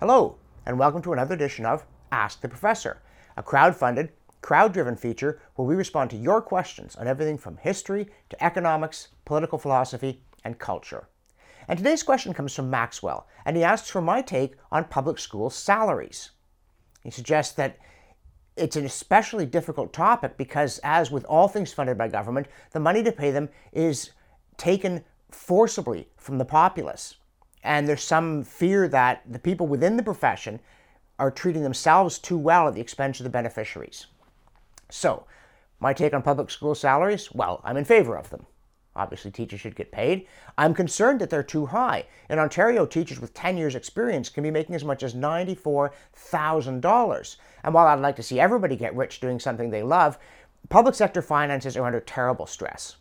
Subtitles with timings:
[0.00, 3.02] Hello, and welcome to another edition of Ask the Professor,
[3.36, 4.10] a crowd-funded,
[4.42, 9.58] crowd-driven feature where we respond to your questions on everything from history to economics, political
[9.58, 11.08] philosophy, and culture.
[11.66, 15.50] And today's question comes from Maxwell, and he asks for my take on public school
[15.50, 16.30] salaries.
[17.02, 17.78] He suggests that
[18.56, 23.02] it's an especially difficult topic because, as with all things funded by government, the money
[23.02, 24.10] to pay them is
[24.56, 27.16] taken forcibly from the populace.
[27.62, 30.60] And there's some fear that the people within the profession
[31.18, 34.06] are treating themselves too well at the expense of the beneficiaries.
[34.90, 35.26] So,
[35.80, 37.30] my take on public school salaries?
[37.32, 38.46] Well, I'm in favor of them.
[38.96, 40.26] Obviously, teachers should get paid.
[40.56, 42.06] I'm concerned that they're too high.
[42.28, 47.36] In Ontario, teachers with 10 years' experience can be making as much as $94,000.
[47.62, 50.18] And while I'd like to see everybody get rich doing something they love,
[50.68, 52.96] public sector finances are under terrible stress.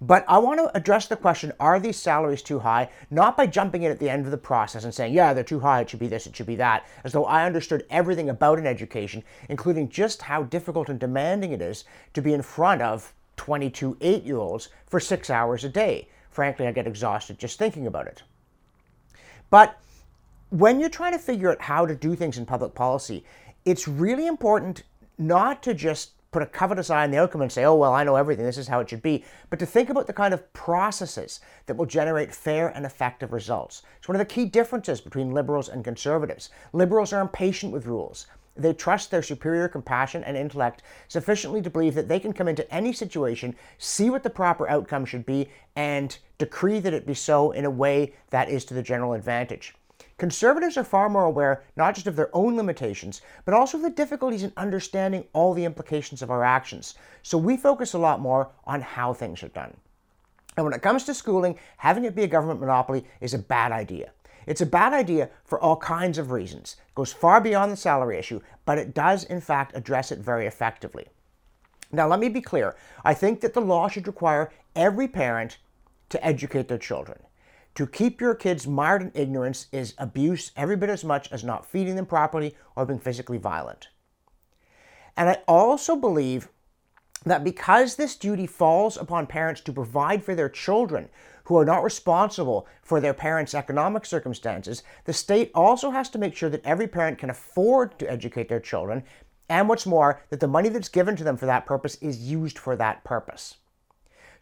[0.00, 2.90] But I want to address the question are these salaries too high?
[3.10, 5.60] Not by jumping in at the end of the process and saying, yeah, they're too
[5.60, 8.58] high, it should be this, it should be that, as though I understood everything about
[8.58, 11.84] an education, including just how difficult and demanding it is
[12.14, 16.08] to be in front of 22 eight year olds for six hours a day.
[16.30, 18.22] Frankly, I get exhausted just thinking about it.
[19.50, 19.78] But
[20.50, 23.24] when you're trying to figure out how to do things in public policy,
[23.64, 24.82] it's really important
[25.18, 28.02] not to just put a covetous eye on the outcome and say, oh, well, I
[28.02, 30.52] know everything, this is how it should be, but to think about the kind of
[30.52, 33.82] processes that will generate fair and effective results.
[33.98, 36.50] It's one of the key differences between liberals and conservatives.
[36.72, 38.26] Liberals are impatient with rules.
[38.56, 42.68] They trust their superior compassion and intellect sufficiently to believe that they can come into
[42.74, 47.52] any situation, see what the proper outcome should be, and decree that it be so
[47.52, 49.76] in a way that is to the general advantage.
[50.16, 53.90] Conservatives are far more aware not just of their own limitations, but also of the
[53.90, 56.94] difficulties in understanding all the implications of our actions.
[57.22, 59.76] So we focus a lot more on how things are done.
[60.56, 63.72] And when it comes to schooling, having it be a government monopoly is a bad
[63.72, 64.12] idea.
[64.46, 66.76] It's a bad idea for all kinds of reasons.
[66.88, 70.46] It goes far beyond the salary issue, but it does, in fact, address it very
[70.46, 71.08] effectively.
[71.90, 72.76] Now, let me be clear.
[73.04, 75.58] I think that the law should require every parent
[76.10, 77.18] to educate their children.
[77.74, 81.66] To keep your kids mired in ignorance is abuse every bit as much as not
[81.66, 83.88] feeding them properly or being physically violent.
[85.16, 86.48] And I also believe
[87.24, 91.08] that because this duty falls upon parents to provide for their children
[91.44, 96.36] who are not responsible for their parents' economic circumstances, the state also has to make
[96.36, 99.02] sure that every parent can afford to educate their children,
[99.48, 102.58] and what's more, that the money that's given to them for that purpose is used
[102.58, 103.56] for that purpose.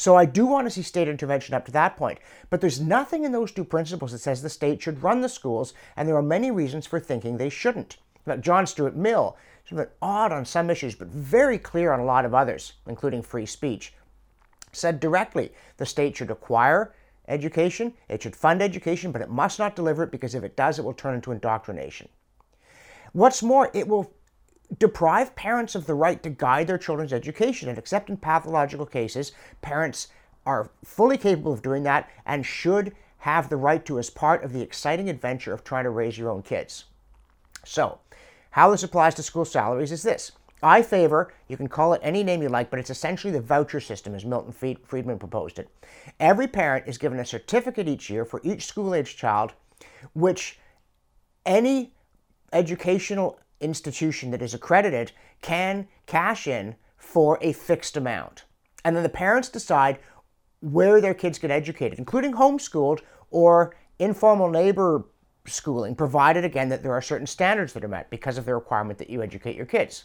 [0.00, 2.20] So I do want to see state intervention up to that point.
[2.48, 5.74] But there's nothing in those two principles that says the state should run the schools,
[5.94, 7.98] and there are many reasons for thinking they shouldn't.
[8.24, 9.36] Now, John Stuart Mill,
[9.68, 13.20] sort of odd on some issues, but very clear on a lot of others, including
[13.20, 13.92] free speech,
[14.72, 16.94] said directly the state should acquire
[17.28, 20.78] education, it should fund education, but it must not deliver it because if it does,
[20.78, 22.08] it will turn into indoctrination.
[23.12, 24.14] What's more, it will
[24.78, 27.68] deprive parents of the right to guide their children's education.
[27.68, 29.32] And except in pathological cases,
[29.62, 30.08] parents
[30.46, 34.52] are fully capable of doing that and should have the right to as part of
[34.52, 36.84] the exciting adventure of trying to raise your own kids.
[37.64, 37.98] So,
[38.52, 40.32] how this applies to school salaries is this.
[40.62, 43.80] I favor, you can call it any name you like, but it's essentially the voucher
[43.80, 45.68] system as Milton Friedman proposed it.
[46.18, 49.54] Every parent is given a certificate each year for each school age child,
[50.12, 50.58] which
[51.46, 51.94] any
[52.52, 55.12] educational institution that is accredited
[55.42, 58.44] can cash in for a fixed amount.
[58.84, 59.98] And then the parents decide
[60.60, 63.00] where their kids get educated, including homeschooled
[63.30, 65.04] or informal neighbor
[65.46, 68.98] schooling, provided again that there are certain standards that are met because of the requirement
[68.98, 70.04] that you educate your kids.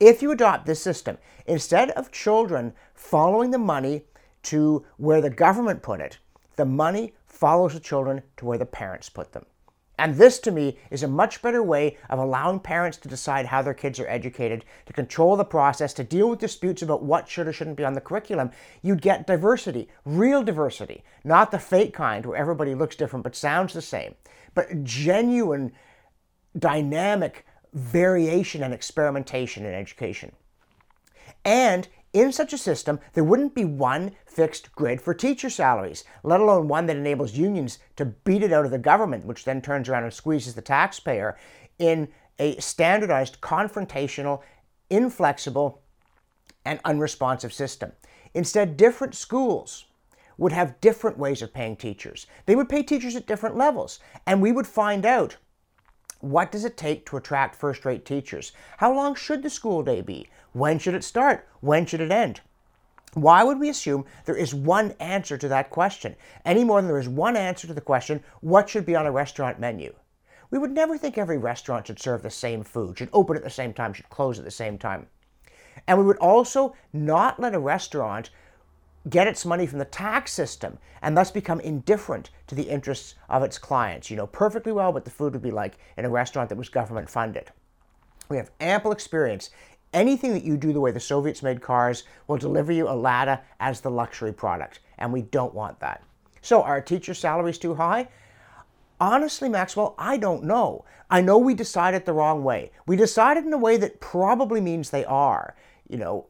[0.00, 4.04] If you adopt this system, instead of children following the money
[4.44, 6.18] to where the government put it,
[6.56, 9.44] the money follows the children to where the parents put them.
[9.98, 13.62] And this, to me, is a much better way of allowing parents to decide how
[13.62, 17.48] their kids are educated, to control the process, to deal with disputes about what should
[17.48, 18.50] or shouldn't be on the curriculum.
[18.82, 23.72] You'd get diversity, real diversity, not the fake kind where everybody looks different but sounds
[23.72, 24.14] the same,
[24.54, 25.72] but genuine,
[26.58, 30.32] dynamic variation and experimentation in education.
[31.44, 36.40] And in such a system, there wouldn't be one fixed grid for teacher salaries, let
[36.40, 39.88] alone one that enables unions to beat it out of the government, which then turns
[39.88, 41.36] around and squeezes the taxpayer
[41.78, 42.08] in
[42.38, 44.40] a standardized, confrontational,
[44.88, 45.82] inflexible,
[46.64, 47.92] and unresponsive system.
[48.32, 49.84] Instead, different schools
[50.38, 52.26] would have different ways of paying teachers.
[52.46, 55.36] They would pay teachers at different levels, and we would find out
[56.20, 58.52] what does it take to attract first rate teachers?
[58.78, 60.28] How long should the school day be?
[60.52, 61.46] When should it start?
[61.60, 62.40] When should it end?
[63.14, 66.98] Why would we assume there is one answer to that question, any more than there
[66.98, 69.94] is one answer to the question, what should be on a restaurant menu?
[70.50, 73.50] We would never think every restaurant should serve the same food, should open at the
[73.50, 75.06] same time, should close at the same time.
[75.86, 78.30] And we would also not let a restaurant
[79.08, 83.42] get its money from the tax system and thus become indifferent to the interests of
[83.42, 84.10] its clients.
[84.10, 86.68] You know perfectly well what the food would be like in a restaurant that was
[86.68, 87.50] government funded.
[88.28, 89.50] We have ample experience
[89.92, 93.40] Anything that you do the way the Soviets made cars will deliver you a Lada
[93.60, 96.02] as the luxury product, and we don't want that.
[96.42, 98.08] So, are teacher salaries too high?
[99.00, 100.84] Honestly, Maxwell, I don't know.
[101.10, 102.72] I know we decided the wrong way.
[102.86, 105.54] We decided in a way that probably means they are.
[105.88, 106.26] You know,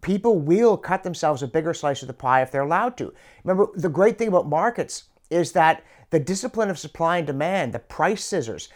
[0.00, 3.12] people will cut themselves a bigger slice of the pie if they're allowed to.
[3.44, 7.78] Remember, the great thing about markets is that the discipline of supply and demand, the
[7.78, 8.68] price scissors,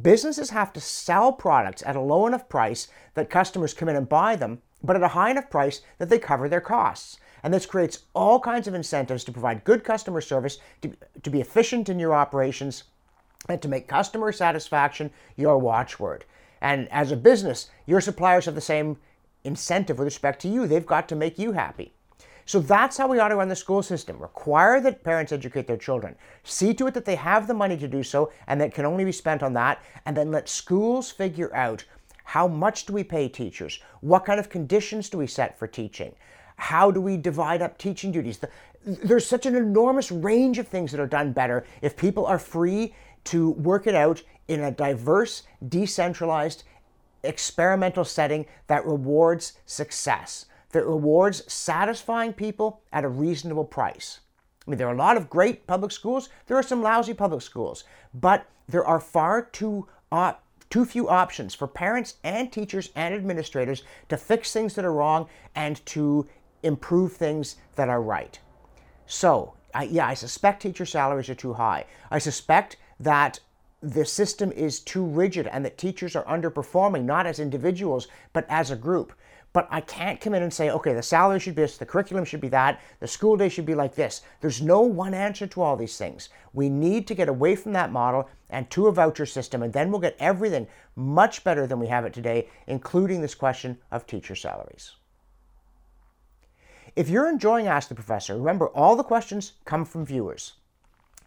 [0.00, 4.08] Businesses have to sell products at a low enough price that customers come in and
[4.08, 7.18] buy them, but at a high enough price that they cover their costs.
[7.42, 11.40] And this creates all kinds of incentives to provide good customer service, to, to be
[11.40, 12.84] efficient in your operations,
[13.48, 16.24] and to make customer satisfaction your watchword.
[16.60, 18.96] And as a business, your suppliers have the same
[19.44, 20.66] incentive with respect to you.
[20.66, 21.92] They've got to make you happy.
[22.46, 24.18] So that's how we ought to run the school system.
[24.18, 26.16] Require that parents educate their children.
[26.42, 29.04] See to it that they have the money to do so and that can only
[29.04, 29.82] be spent on that.
[30.04, 31.84] And then let schools figure out
[32.24, 33.80] how much do we pay teachers?
[34.00, 36.14] What kind of conditions do we set for teaching?
[36.56, 38.38] How do we divide up teaching duties?
[38.84, 42.94] there's such an enormous range of things that are done better if people are free
[43.24, 46.64] to work it out in a diverse, decentralized,
[47.22, 54.20] experimental setting that rewards success that rewards satisfying people at a reasonable price.
[54.66, 57.42] I mean, there are a lot of great public schools, there are some lousy public
[57.42, 57.84] schools,
[58.14, 60.34] but there are far too, uh,
[60.68, 65.28] too few options for parents and teachers and administrators to fix things that are wrong
[65.54, 66.28] and to
[66.62, 68.38] improve things that are right.
[69.06, 71.86] So, I, yeah, I suspect teacher salaries are too high.
[72.10, 73.40] I suspect that
[73.82, 78.70] the system is too rigid and that teachers are underperforming, not as individuals, but as
[78.70, 79.12] a group.
[79.52, 82.24] But I can't come in and say, okay, the salary should be this, the curriculum
[82.24, 84.22] should be that, the school day should be like this.
[84.40, 86.28] There's no one answer to all these things.
[86.52, 89.90] We need to get away from that model and to a voucher system, and then
[89.90, 94.36] we'll get everything much better than we have it today, including this question of teacher
[94.36, 94.92] salaries.
[96.94, 100.54] If you're enjoying Ask the Professor, remember all the questions come from viewers.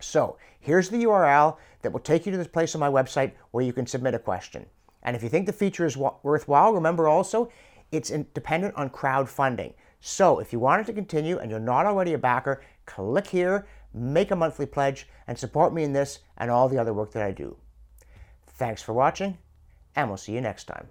[0.03, 3.63] So here's the URL that will take you to this place on my website where
[3.63, 4.65] you can submit a question.
[5.03, 7.51] And if you think the feature is worthwhile, remember also
[7.91, 9.73] it's dependent on crowdfunding.
[9.99, 13.67] So if you want it to continue and you're not already a backer, click here,
[13.93, 17.23] make a monthly pledge, and support me in this and all the other work that
[17.23, 17.55] I do.
[18.47, 19.37] Thanks for watching,
[19.95, 20.89] and we'll see you next time.